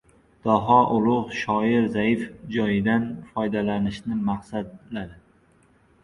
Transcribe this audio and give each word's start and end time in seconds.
Daho 0.45 0.75
ulug‘ 0.93 1.33
shoir 1.39 1.83
zaif 1.97 2.23
joyidan 2.55 3.05
foydalanishni 3.33 4.17
maqsadladi. 4.31 5.15